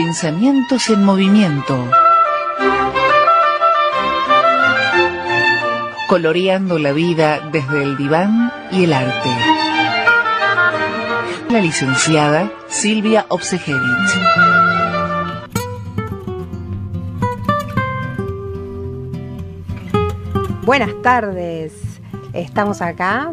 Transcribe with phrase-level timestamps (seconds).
[0.00, 1.74] Pensamientos en movimiento.
[6.06, 9.30] Coloreando la vida desde el diván y el arte.
[11.48, 14.12] La licenciada Silvia Obsejevich.
[20.64, 21.72] Buenas tardes.
[22.32, 23.32] Estamos acá.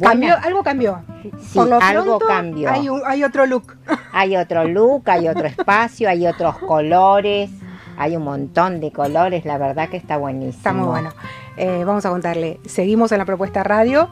[0.00, 1.02] Cambió, algo cambió.
[1.22, 2.70] Sí, Por lo algo pronto, cambió.
[2.70, 3.76] Hay, un- hay otro look.
[4.12, 7.50] Hay otro look, hay otro espacio, hay otros colores,
[7.96, 10.56] hay un montón de colores, la verdad que está buenísimo.
[10.56, 11.10] Está muy bueno.
[11.56, 12.60] Eh, vamos a contarle.
[12.66, 14.08] Seguimos en la propuesta radio.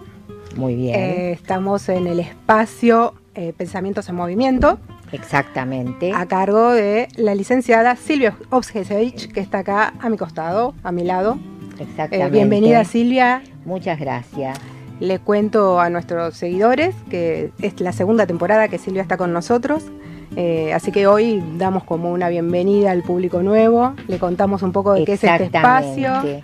[0.56, 4.78] Muy bien, Eh, estamos en el espacio eh, Pensamientos en Movimiento,
[5.12, 6.12] exactamente.
[6.12, 11.04] a cargo de la licenciada Silvia Obsgesevich, que está acá a mi costado, a mi
[11.04, 11.38] lado.
[11.78, 12.30] Exactamente.
[12.32, 13.42] bienvenida Silvia.
[13.64, 14.58] Muchas gracias.
[15.00, 19.84] Le cuento a nuestros seguidores que es la segunda temporada que Silvia está con nosotros.
[20.36, 24.92] eh, así que hoy damos como una bienvenida al público nuevo, le contamos un poco
[24.92, 26.42] de qué es este espacio.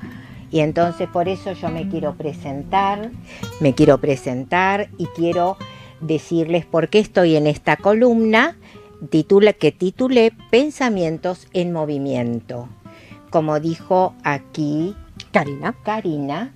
[0.50, 3.10] Y entonces por eso yo me quiero presentar,
[3.60, 5.56] me quiero presentar y quiero
[6.00, 8.56] decirles por qué estoy en esta columna
[9.10, 12.68] titula, que titulé Pensamientos en Movimiento.
[13.30, 14.94] Como dijo aquí
[15.32, 15.74] Karina.
[15.84, 16.52] Karina,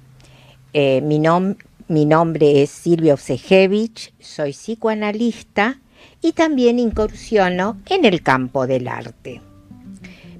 [0.73, 1.57] eh, mi, nom-
[1.89, 5.81] mi nombre es Silvia Obsejevich, soy psicoanalista
[6.21, 9.41] y también incursiono en el campo del arte.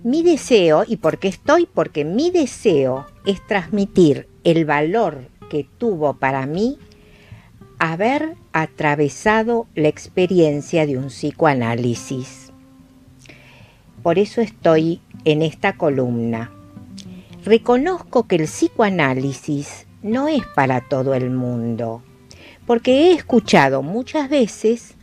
[0.05, 6.19] Mi deseo, y por qué estoy, porque mi deseo es transmitir el valor que tuvo
[6.19, 6.79] para mí
[7.79, 12.53] haber atravesado la experiencia de un psicoanálisis.
[14.03, 16.53] Por eso estoy en esta columna.
[17.45, 22.03] Reconozco que el psicoanálisis no es para todo el mundo,
[22.67, 24.95] porque he escuchado muchas veces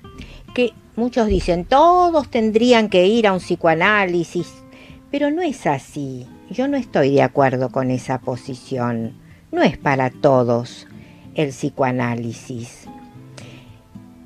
[0.53, 4.53] que muchos dicen todos tendrían que ir a un psicoanálisis,
[5.11, 6.27] pero no es así.
[6.49, 9.13] Yo no estoy de acuerdo con esa posición.
[9.51, 10.87] No es para todos
[11.33, 12.85] el psicoanálisis.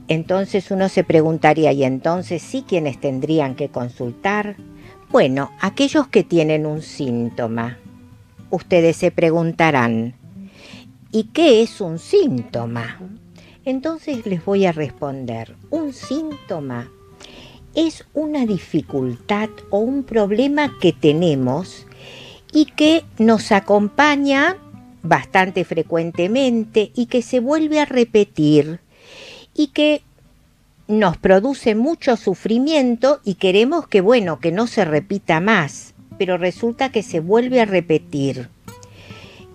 [0.07, 4.55] Entonces uno se preguntaría, ¿y entonces sí quienes tendrían que consultar?
[5.11, 7.77] Bueno, aquellos que tienen un síntoma.
[8.49, 10.15] Ustedes se preguntarán,
[11.11, 12.99] ¿y qué es un síntoma?
[13.65, 16.89] Entonces les voy a responder, un síntoma
[17.75, 21.85] es una dificultad o un problema que tenemos
[22.51, 24.57] y que nos acompaña
[25.03, 28.79] bastante frecuentemente y que se vuelve a repetir
[29.53, 30.01] y que
[30.87, 36.91] nos produce mucho sufrimiento y queremos que bueno, que no se repita más, pero resulta
[36.91, 38.49] que se vuelve a repetir.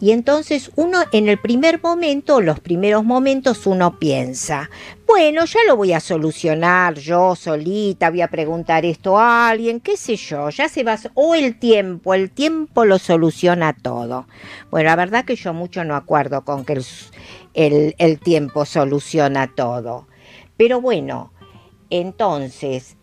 [0.00, 4.68] Y entonces uno en el primer momento, los primeros momentos, uno piensa,
[5.06, 9.96] bueno, ya lo voy a solucionar yo solita, voy a preguntar esto a alguien, qué
[9.96, 14.26] sé yo, ya se va, o el tiempo, el tiempo lo soluciona todo.
[14.70, 16.80] Bueno, la verdad que yo mucho no acuerdo con que
[17.54, 20.06] el, el- tiempo soluciona todo.
[20.56, 21.32] Pero bueno,
[21.88, 22.96] entonces,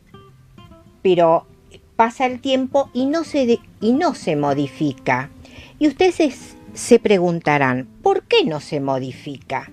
[1.02, 1.48] pero
[1.96, 5.30] pasa el tiempo y no se, y no se modifica.
[5.80, 9.72] Y ustedes es- se preguntarán, ¿por qué no se modifica?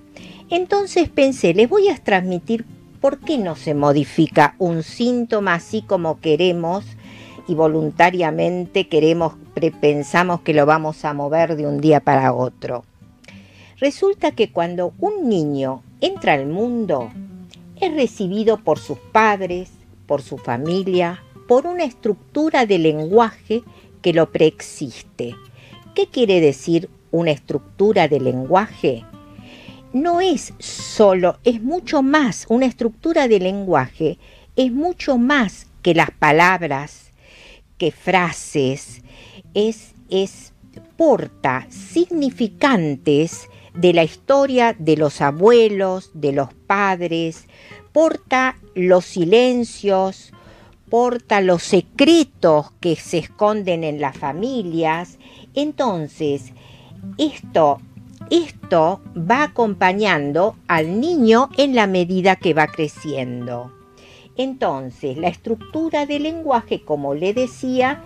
[0.50, 2.64] Entonces pensé, les voy a transmitir
[3.00, 6.84] por qué no se modifica un síntoma así como queremos
[7.46, 9.34] y voluntariamente queremos,
[9.80, 12.84] pensamos que lo vamos a mover de un día para otro.
[13.78, 17.10] Resulta que cuando un niño entra al mundo,
[17.80, 19.70] es recibido por sus padres,
[20.06, 23.62] por su familia, por una estructura de lenguaje
[24.02, 25.36] que lo preexiste.
[25.98, 29.04] ¿Qué quiere decir una estructura de lenguaje?
[29.92, 34.16] No es solo, es mucho más, una estructura de lenguaje
[34.54, 37.10] es mucho más que las palabras,
[37.78, 39.02] que frases,
[39.54, 40.52] es, es
[40.96, 47.48] porta significantes de la historia de los abuelos, de los padres,
[47.92, 50.32] porta los silencios,
[50.88, 55.18] porta los secretos que se esconden en las familias.
[55.58, 56.52] Entonces,
[57.18, 57.80] esto,
[58.30, 63.72] esto va acompañando al niño en la medida que va creciendo.
[64.36, 68.04] Entonces, la estructura del lenguaje, como le decía,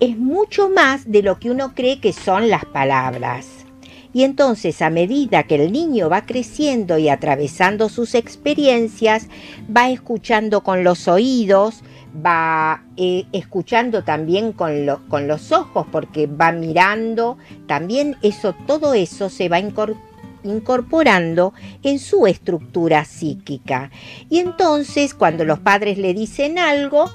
[0.00, 3.64] es mucho más de lo que uno cree que son las palabras.
[4.12, 9.28] Y entonces a medida que el niño va creciendo y atravesando sus experiencias,
[9.74, 11.82] va escuchando con los oídos,
[12.14, 18.94] va eh, escuchando también con, lo- con los ojos, porque va mirando, también eso, todo
[18.94, 19.96] eso se va incor-
[20.44, 23.90] incorporando en su estructura psíquica.
[24.28, 27.10] Y entonces cuando los padres le dicen algo,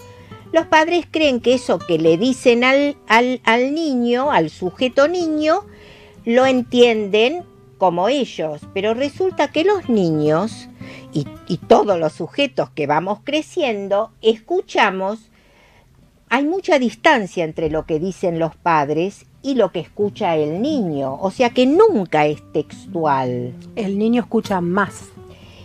[0.53, 5.65] los padres creen que eso que le dicen al, al, niño, al sujeto niño,
[6.25, 7.43] lo entienden
[7.77, 10.67] como ellos, pero resulta que los niños
[11.19, 15.29] y, y, todos los sujetos que vamos creciendo escuchamos,
[16.29, 21.17] hay mucha distancia entre lo que dicen los padres y lo que escucha el niño,
[21.19, 23.53] o sea que nunca es textual.
[23.75, 25.11] El niño escucha más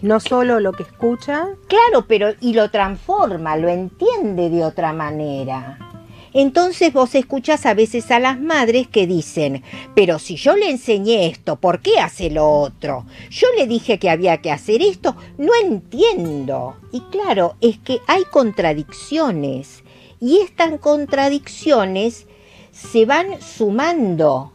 [0.03, 1.49] no solo lo que escucha.
[1.69, 5.92] Claro, pero y lo transforma, lo entiende de otra manera.
[6.35, 9.63] Entonces vos escuchas a veces a las madres que dicen,
[9.95, 13.05] pero si yo le enseñé esto, ¿por qué hace lo otro?
[13.31, 16.77] Yo le dije que había que hacer esto, no entiendo.
[16.93, 19.83] Y claro, es que hay contradicciones
[20.21, 22.27] y estas contradicciones
[22.71, 24.53] se van sumando.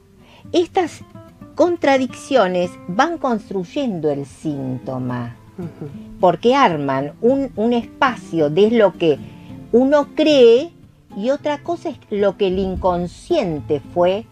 [0.53, 1.01] Estas
[1.55, 5.35] contradicciones van construyendo el síntoma,
[6.19, 9.17] porque arman un, espacio de lo que
[9.71, 10.71] uno cree
[11.17, 14.25] y otra cosa es lo que el inconsciente fue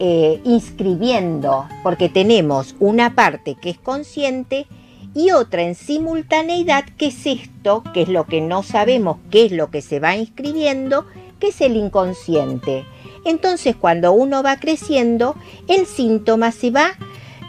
[0.00, 4.68] eh, inscribiendo, porque tenemos una parte que es consciente
[5.12, 9.52] y otra en simultaneidad que es esto, que es lo que no sabemos, qué es
[9.52, 11.04] lo que se va inscribiendo,
[11.40, 12.84] que es el inconsciente.
[13.24, 15.34] Entonces cuando uno va creciendo,
[15.66, 16.92] el síntoma se va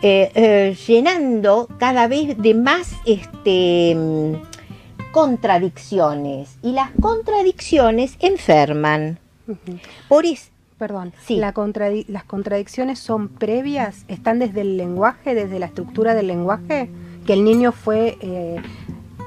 [0.02, 4.49] eh, eh, llenando cada vez de más este, mm,
[5.12, 9.20] contradicciones y las contradicciones enferman.
[10.08, 10.26] Por
[10.78, 11.12] Perdón,
[12.08, 16.90] las contradicciones son previas, están desde el lenguaje, desde la estructura del lenguaje,
[17.26, 18.62] que el niño fue eh,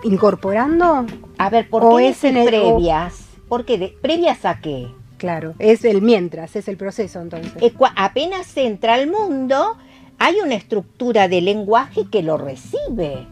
[0.03, 1.05] incorporando.
[1.37, 3.27] A ver, ¿por qué es previas?
[3.49, 3.95] ¿Por qué?
[4.01, 4.89] ¿Previas a qué?
[5.19, 7.53] Claro, es el mientras, es el proceso entonces.
[7.97, 9.77] apenas entra al mundo,
[10.19, 13.27] hay una estructura de lenguaje que lo recibe.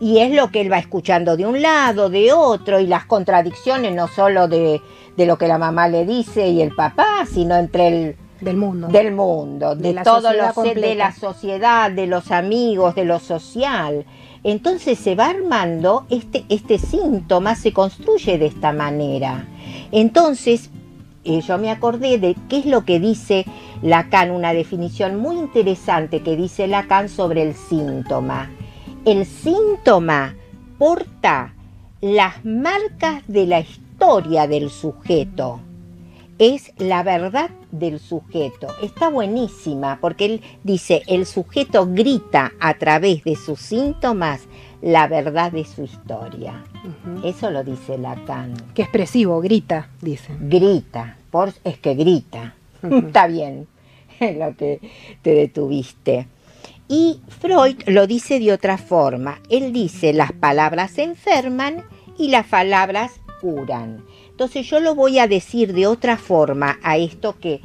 [0.00, 3.94] Y es lo que él va escuchando de un lado, de otro, y las contradicciones
[3.94, 4.80] no solo de,
[5.16, 8.88] lo que la mamá le dice y el papá, sino entre el, del mundo.
[8.88, 14.06] Del mundo, de, todo lo de la sociedad, de los amigos, de lo social.
[14.44, 19.46] Entonces se va armando, este, este síntoma se construye de esta manera.
[19.90, 20.70] Entonces,
[21.24, 23.44] eh, yo me acordé de qué es lo que dice
[23.82, 28.48] Lacan, una definición muy interesante que dice Lacan sobre el síntoma.
[29.04, 30.34] El síntoma
[30.78, 31.54] porta
[32.00, 35.60] las marcas de la historia del sujeto.
[36.38, 38.68] Es la verdad del sujeto.
[38.82, 44.46] Está buenísima porque él dice, el sujeto grita a través de sus síntomas
[44.82, 46.64] la verdad de su historia.
[47.24, 48.54] Eso lo dice Lacan.
[48.74, 50.36] Qué expresivo, grita, dice.
[50.40, 52.54] Grita, por, es que grita.
[52.82, 53.66] Está bien
[54.20, 54.80] lo que
[55.22, 56.26] te detuviste.
[56.88, 59.40] Y Freud lo dice de otra forma.
[59.50, 61.84] Él dice las palabras enferman
[62.16, 64.04] y las palabras curan.
[64.30, 67.60] Entonces yo lo voy a decir de otra forma a esto que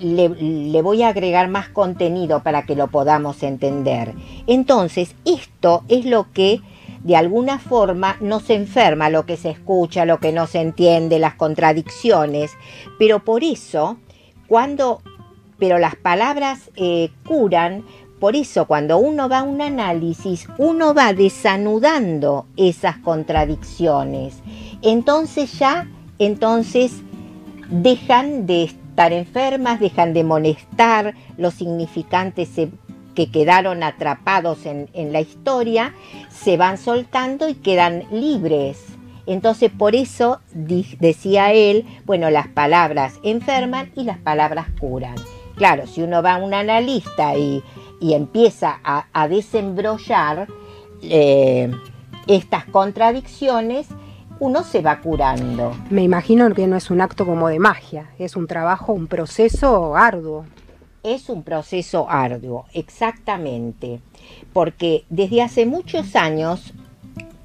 [0.00, 4.14] le, voy a agregar más contenido para que lo podamos entender.
[4.46, 6.60] Entonces, esto es lo que
[7.04, 11.34] de alguna forma nos enferma, lo que se escucha, lo que no se entiende, las
[11.34, 12.52] contradicciones,
[12.98, 13.96] pero por eso,
[14.46, 15.00] cuando,
[15.58, 17.84] pero las palabras eh, curan,
[18.20, 24.34] por eso cuando uno va a un análisis, uno va desanudando esas contradicciones.
[24.82, 26.92] Entonces ya, entonces
[27.70, 32.50] dejan de estar enfermas, dejan de molestar, los significantes
[33.14, 35.94] que quedaron atrapados en, la historia
[36.28, 38.84] se van soltando y quedan libres.
[39.26, 45.16] Entonces por eso decía él, bueno, las palabras enferman y las palabras curan.
[45.60, 47.62] Claro, si uno va a un analista y,
[48.00, 50.48] empieza a, desembrollar
[51.02, 51.70] eh,
[52.26, 53.86] estas contradicciones,
[54.38, 55.76] uno se va curando.
[55.90, 59.94] Me imagino que no es un acto como de magia, es un trabajo, un proceso
[59.96, 60.46] arduo.
[61.02, 64.00] Es un proceso arduo, exactamente,
[64.54, 66.72] porque desde hace muchos años,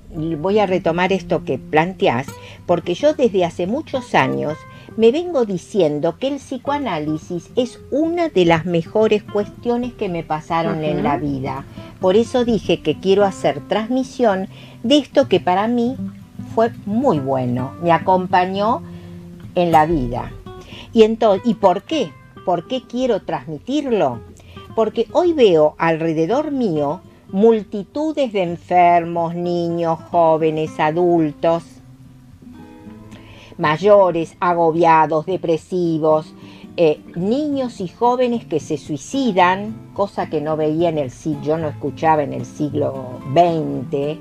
[0.10, 2.28] voy a retomar esto que planteás,
[2.66, 4.58] porque yo desde hace muchos años
[4.98, 10.84] me vengo diciendo que el psicoanálisis es una de las mejores cuestiones que me pasaron
[10.84, 11.66] en la vida.
[12.00, 14.48] Por eso dije que quiero hacer transmisión
[14.84, 15.98] de esto que para mí
[16.54, 18.84] fue muy bueno, me acompañó
[19.56, 20.32] en la vida.
[20.94, 22.12] ¿Y, entonces, ¿Y por qué?
[22.46, 24.22] ¿Por qué quiero transmitirlo?
[24.75, 31.64] Porque hoy veo alrededor mío multitudes de enfermos, niños, jóvenes, adultos,
[33.58, 36.34] mayores, agobiados, depresivos,
[36.78, 41.58] eh, niños y jóvenes que se suicidan, cosa que no veía en el siglo, yo
[41.58, 44.20] no escuchaba en el siglo XX,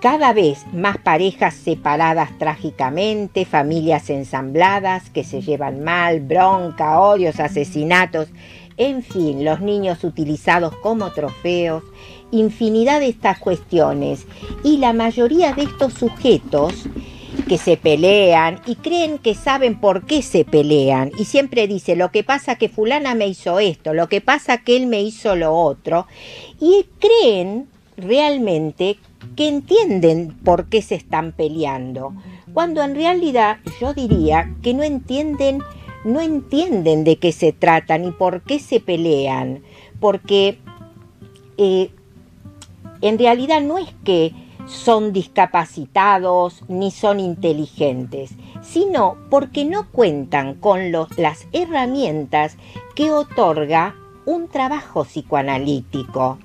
[0.00, 8.28] cada vez más parejas separadas trágicamente, familias ensambladas que se llevan mal, bronca, odios, asesinatos,
[8.78, 11.84] en fin, los niños utilizados como trofeos,
[12.30, 14.26] infinidad de estas cuestiones.
[14.64, 16.86] Y la mayoría de estos sujetos
[17.50, 21.10] que se pelean y creen que saben por qué se pelean.
[21.18, 24.76] Y siempre dice lo que pasa que fulana me hizo esto, lo que pasa que
[24.76, 26.06] él me hizo lo otro
[26.60, 27.66] y creen
[27.96, 28.98] realmente
[29.34, 32.14] que entienden por qué se están peleando,
[32.54, 35.60] cuando en realidad yo diría que no entienden,
[36.04, 39.64] no entienden de qué se trata ni por qué se pelean,
[39.98, 40.56] porque
[41.58, 41.90] eh,
[43.00, 44.34] en realidad no es que
[44.70, 48.30] son discapacitados ni son inteligentes,
[48.62, 52.56] sino porque no cuentan con las herramientas
[52.94, 53.94] que otorga
[54.26, 56.38] un trabajo psicoanalítico.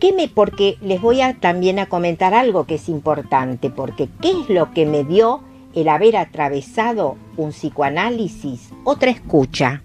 [0.00, 4.32] ¿Qué me, porque les voy a también a comentar algo que es importante, porque ¿qué
[4.32, 5.42] es lo que me dio
[5.74, 8.70] el haber atravesado un psicoanálisis?
[8.84, 9.82] Otra escucha,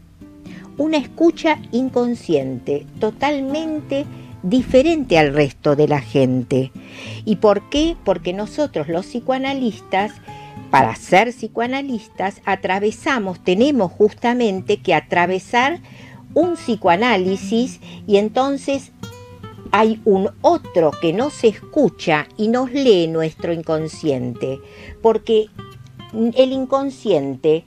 [0.77, 4.05] una escucha inconsciente, totalmente
[4.43, 6.71] diferente al resto de la gente.
[7.25, 7.95] ¿Y por qué?
[8.03, 10.13] Porque nosotros los psicoanalistas,
[10.69, 15.79] para ser psicoanalistas, atravesamos, tenemos justamente que atravesar
[16.33, 18.91] un psicoanálisis y entonces
[19.71, 24.59] hay un otro que nos escucha y nos lee nuestro inconsciente,
[25.01, 25.47] porque
[26.13, 27.65] el inconsciente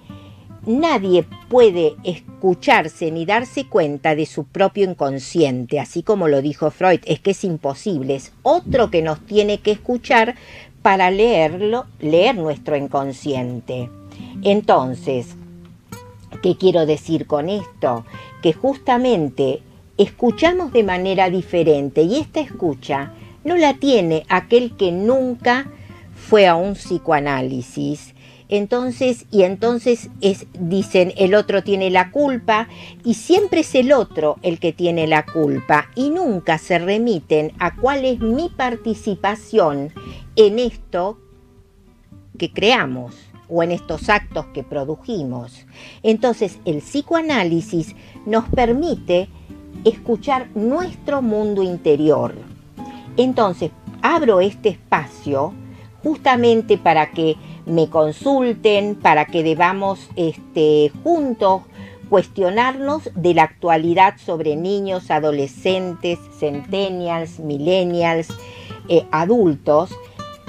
[0.66, 7.00] nadie puede escucharse ni darse cuenta de su propio inconsciente, así como lo dijo Freud,
[7.06, 10.34] es que es imposible, es otro que nos tiene que escuchar
[10.82, 13.90] para leerlo, leer nuestro inconsciente.
[14.42, 15.36] Entonces,
[16.42, 18.04] ¿qué quiero decir con esto?
[18.42, 19.62] Que justamente
[19.98, 23.12] escuchamos de manera diferente y esta escucha
[23.44, 25.70] no la tiene aquel que nunca
[26.14, 28.14] fue a un psicoanálisis.
[28.52, 32.68] Entonces, y entonces es, dicen, el otro tiene la culpa
[33.04, 37.76] y siempre es el otro el que tiene la culpa y nunca se remiten a
[37.76, 39.92] cuál es mi participación
[40.34, 41.20] en esto
[42.38, 43.14] que creamos
[43.48, 45.64] o en estos actos que produjimos.
[46.02, 47.94] Entonces, el psicoanálisis
[48.26, 49.28] nos permite
[49.84, 52.34] escuchar nuestro mundo interior.
[53.16, 53.70] Entonces,
[54.02, 55.54] abro este espacio
[56.02, 57.36] justamente para que
[57.66, 61.62] me consulten, para que debamos este, juntos
[62.08, 68.28] cuestionarnos de la actualidad sobre niños, adolescentes, centennials, millennials,
[68.88, 69.90] eh, adultos,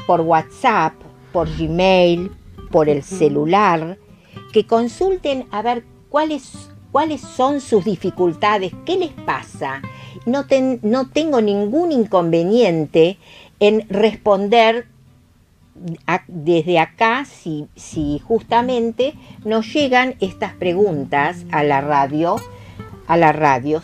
[0.07, 0.93] por WhatsApp,
[1.31, 2.31] por Gmail,
[2.71, 3.97] por el celular,
[4.51, 9.81] que consulten a ver cuáles cuáles son sus dificultades, qué les pasa.
[10.25, 10.45] No,
[10.81, 13.17] no tengo ningún inconveniente
[13.59, 14.87] en responder
[16.27, 19.13] desde acá si, justamente
[19.45, 22.35] nos llegan estas preguntas a la radio,
[23.07, 23.81] a la radio.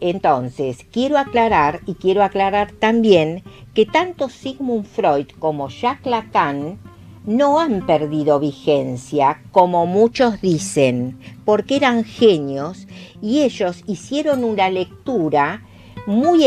[0.00, 6.78] Entonces, quiero aclarar y quiero aclarar también que tanto Sigmund Freud como Jacques Lacan
[7.24, 12.88] no han perdido vigencia, como muchos dicen, porque eran genios
[13.20, 15.62] y ellos hicieron una lectura
[16.06, 16.44] muy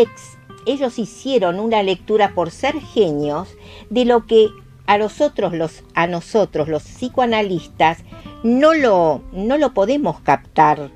[0.65, 3.49] ellos hicieron una lectura por ser genios
[3.89, 4.49] de lo que
[4.87, 7.99] a nosotros los a nosotros los psicoanalistas
[8.43, 10.91] no lo no lo podemos captar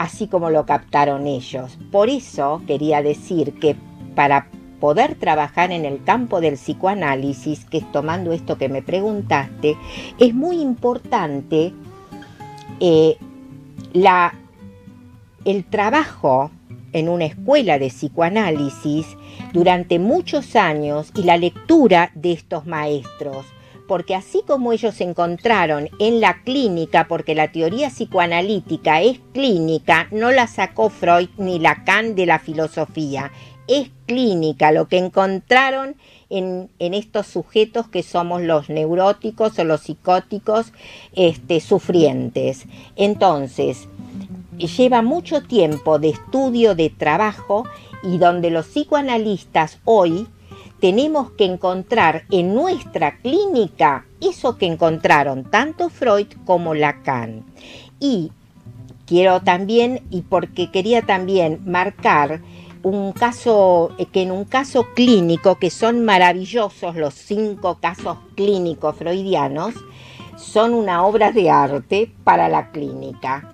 [0.00, 1.78] así como lo captaron ellos.
[1.92, 3.76] Por eso quería decir que
[4.14, 4.48] para
[4.80, 9.76] poder trabajar en el campo del psicoanálisis, que es tomando esto que me preguntaste,
[10.18, 11.74] es muy importante
[12.80, 13.18] eh,
[13.92, 14.32] la,
[15.44, 16.50] el trabajo
[16.92, 19.06] en una escuela de psicoanálisis
[19.52, 23.46] durante muchos años y la lectura de estos maestros,
[23.88, 30.30] porque así como ellos encontraron en la clínica, porque la teoría psicoanalítica es clínica, no
[30.30, 33.32] la sacó Freud ni Lacan de la filosofía,
[33.70, 35.96] es clínica, lo que encontraron
[36.28, 40.72] en, estos sujetos que somos los neuróticos o los psicóticos
[41.14, 42.66] este, sufrientes.
[42.96, 43.88] Entonces,
[44.58, 47.64] lleva mucho tiempo de estudio, de trabajo,
[48.02, 50.26] y donde los psicoanalistas hoy
[50.80, 57.44] tenemos que encontrar en nuestra clínica eso que encontraron tanto Freud como Lacan.
[58.00, 58.32] Y
[59.06, 62.40] quiero también, y porque quería también marcar
[62.82, 68.96] un caso, eh, que en un caso clínico, que son maravillosos los cinco casos clínicos
[68.96, 69.74] freudianos,
[70.36, 73.52] son una obra de arte para la clínica.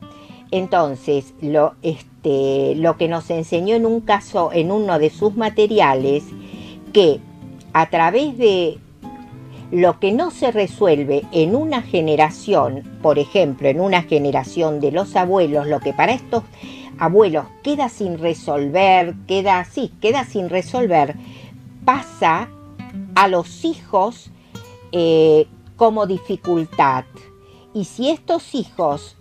[0.56, 6.24] Entonces, lo, este, lo que nos enseñó en un caso, en uno de sus materiales,
[6.94, 7.20] que
[7.74, 8.78] a través de
[9.70, 15.14] lo que no se resuelve en una generación, por ejemplo, en una generación de los
[15.14, 16.42] abuelos, lo que para estos
[16.98, 21.16] abuelos queda sin resolver, queda así, queda sin resolver,
[21.84, 22.48] pasa
[23.14, 24.30] a los hijos
[24.92, 27.04] eh, como dificultad.
[27.74, 29.15] Y si estos hijos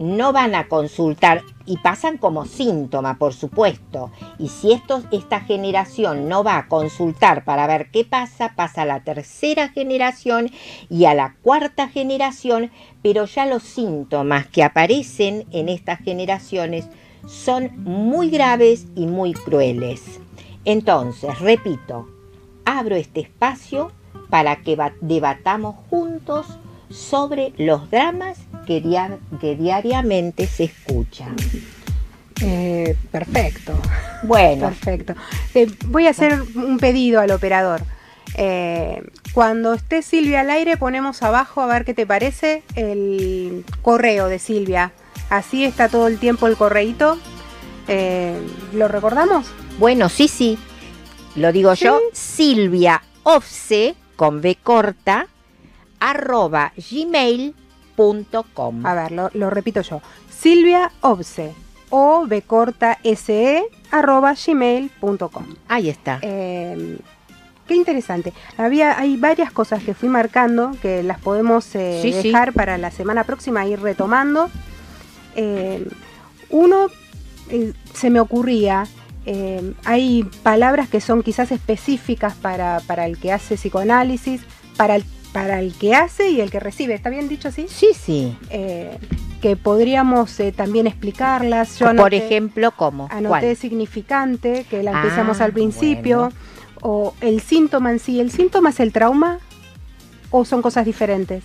[0.00, 4.10] no van a consultar y pasan como síntoma, por supuesto.
[4.38, 8.86] Y si esto, esta generación no va a consultar para ver qué pasa, pasa a
[8.86, 10.50] la tercera generación
[10.88, 12.70] y a la cuarta generación,
[13.02, 16.88] pero ya los síntomas que aparecen en estas generaciones
[17.28, 20.18] son muy graves y muy crueles.
[20.64, 22.08] Entonces, repito,
[22.64, 23.92] abro este espacio
[24.30, 26.46] para que debatamos juntos
[26.90, 31.36] sobre los dramas que, diariamente se escuchan.
[32.42, 33.72] Eh, perfecto.
[34.24, 34.68] Bueno.
[34.68, 35.14] Perfecto.
[35.54, 37.82] Eh, voy a hacer un pedido al operador.
[38.36, 44.28] Eh, cuando esté Silvia al aire, ponemos abajo a ver qué te parece el correo
[44.28, 44.92] de Silvia.
[45.28, 47.18] Así está todo el tiempo el correíto.
[48.72, 49.48] ¿Lo recordamos?
[49.78, 50.58] Bueno, sí, sí.
[51.34, 51.98] Lo digo yo.
[52.12, 55.26] Silvia Ofce con B corta
[56.00, 57.54] arroba gmail.com.
[58.86, 60.00] A ver, lo, repito yo.
[60.30, 61.54] Silvia Obse
[61.90, 65.44] o B corta SE arroba gmail.com.
[65.68, 66.18] Ahí está.
[66.22, 66.98] Em,
[67.68, 68.32] qué interesante.
[68.56, 73.24] Había, hay varias cosas que fui marcando que las podemos eh, dejar para la semana
[73.24, 74.48] próxima, ir retomando.
[75.36, 75.84] Em,
[76.48, 76.86] uno,
[77.50, 78.86] eh, se me ocurría,
[79.84, 84.40] hay palabras que son quizás específicas para, para el que hace psicoanálisis,
[84.76, 86.94] para el para el que hace y el que recibe.
[86.94, 87.66] ¿Está bien dicho así?
[87.68, 88.36] Sí, sí.
[88.50, 88.98] Eh,
[89.40, 91.78] que podríamos eh, también explicarlas.
[91.78, 93.08] Yo Por ejemplo, ¿cómo?
[93.10, 96.30] Anoté significante, que la empezamos ah, al principio,
[96.82, 98.20] o el síntoma en sí.
[98.20, 99.38] ¿El síntoma es el trauma
[100.30, 101.42] o son cosas diferentes?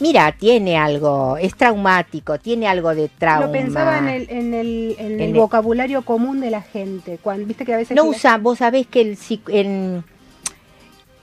[0.00, 3.46] Mira, tiene algo, es traumático, tiene algo de trauma.
[3.46, 7.18] Lo pensaba en el, en el, en el vocabulario común de la gente.
[7.22, 7.96] Cuando, Viste que a veces...
[7.96, 10.04] No usa, vos sabés que el, en,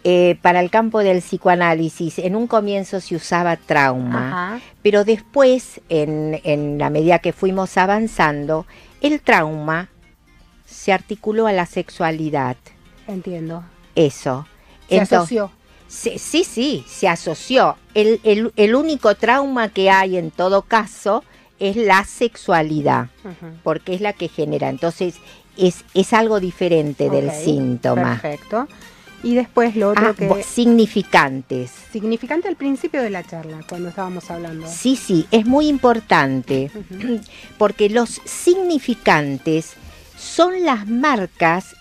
[0.06, 6.78] eh, para el campo del psicoanálisis, en un comienzo se usaba trauma, pero después, en,
[6.78, 8.66] la medida que fuimos avanzando,
[9.02, 9.90] el trauma
[10.66, 12.56] se articuló a la sexualidad.
[13.08, 13.64] Entiendo.
[13.94, 14.48] Eso.
[14.88, 15.52] Se asoció.
[15.90, 17.76] Sí, sí, se asoció.
[17.94, 21.26] El, único trauma que hay en todo caso
[21.60, 23.10] es la sexualidad,
[23.64, 24.70] porque es la que genera.
[24.70, 25.16] Entonces,
[25.58, 28.18] es, es algo diferente del síntoma.
[28.22, 28.68] Perfecto.
[29.24, 30.44] Y después lo otro ah, que...
[30.44, 31.72] Significantes.
[31.92, 34.68] Significante al principio de la charla, cuando estábamos hablando.
[34.68, 36.72] Sí, sí, es muy importante,
[37.58, 39.74] porque los significantes
[40.18, 41.76] son las marcas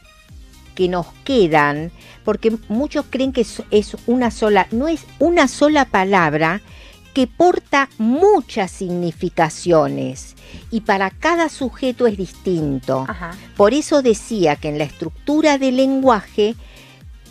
[0.74, 1.90] que nos quedan,
[2.24, 6.60] porque muchos creen que es una sola, no es una sola palabra
[7.14, 10.36] que porta muchas significaciones
[10.70, 13.06] y para cada sujeto es distinto.
[13.56, 16.54] Por eso decía que en la estructura del lenguaje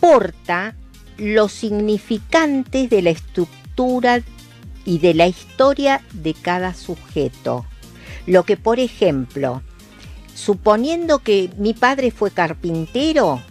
[0.00, 0.74] porta
[1.16, 4.22] los significantes de la estructura
[4.84, 7.66] y de la historia de cada sujeto.
[8.26, 9.62] Lo que, por ejemplo,
[10.34, 13.42] suponiendo que mi padre fue carpintero,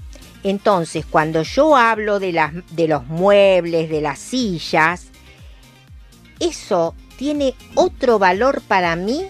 [0.43, 5.07] entonces cuando yo hablo de los muebles, de las sillas,
[6.39, 9.25] eso tiene otro valor para mí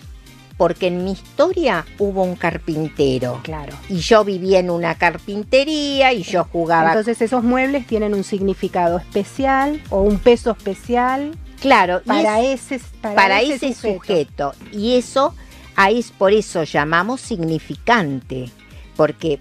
[0.58, 3.40] porque en mi historia hubo un carpintero.
[3.44, 3.74] Claro.
[3.90, 6.90] Y yo vivía en una carpintería y yo jugaba.
[6.90, 11.38] Entonces esos muebles tienen un significado especial o un peso especial.
[11.62, 14.54] Claro, para ese para, ese, sujeto.
[14.72, 15.34] Y eso
[15.76, 18.52] ahí es por eso llamamos significante,
[18.96, 19.40] porque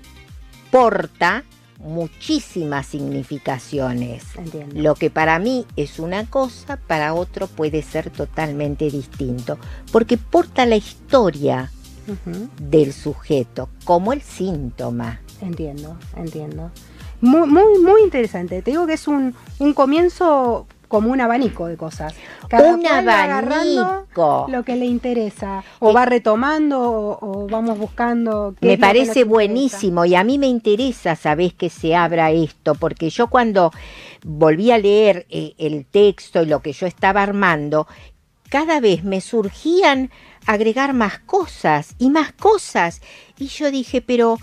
[0.70, 1.44] porta
[1.78, 4.24] muchísimas significaciones.
[4.72, 9.58] Lo que para mí es una cosa, para otro puede ser totalmente distinto,
[9.92, 11.70] porque porta la historia
[12.58, 15.20] del sujeto, como el síntoma.
[15.40, 16.70] Entiendo, entiendo.
[17.20, 18.62] Muy, muy, muy interesante.
[18.62, 22.14] Te digo que es un, un comienzo como un abanico de cosas.
[22.50, 24.46] un abanico.
[24.48, 25.62] Lo que le interesa.
[25.78, 28.54] O va retomando o, vamos buscando.
[28.60, 33.28] me parece buenísimo y a mí me interesa, sabes, que se abra esto, porque yo
[33.28, 33.70] cuando
[34.24, 37.86] volví a leer eh, el texto y lo que yo estaba armando,
[38.48, 40.10] cada vez me surgían
[40.46, 43.02] agregar más cosas y más cosas.
[43.38, 44.38] Y yo dije, pero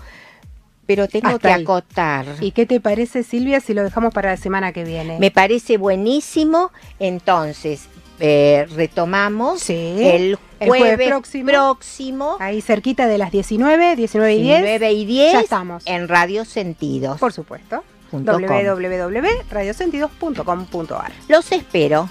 [0.86, 2.26] pero tengo que acotar.
[2.40, 5.18] ¿Y qué te parece, Silvia, si lo dejamos para la semana que viene?
[5.18, 6.70] Me parece buenísimo.
[6.98, 7.88] Entonces,
[8.20, 11.10] eh, retomamos el, jueves
[11.44, 14.62] próximo, Ahí cerquita de las 19, 19 y 10.
[14.62, 15.32] 19 y 10.
[15.32, 15.82] Ya estamos.
[15.86, 17.18] En Radio Sentidos.
[17.18, 17.82] Por supuesto.
[18.12, 21.12] www.radiosentidos.com.ar.
[21.28, 22.10] Los espero.